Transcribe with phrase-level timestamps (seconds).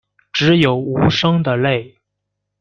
[0.33, 1.95] 只有无声的泪